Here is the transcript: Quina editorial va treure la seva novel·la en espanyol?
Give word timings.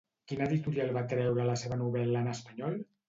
Quina 0.29 0.45
editorial 0.49 0.89
va 0.95 1.03
treure 1.11 1.45
la 1.51 1.59
seva 1.65 1.77
novel·la 1.83 2.25
en 2.27 2.31
espanyol? 2.33 2.75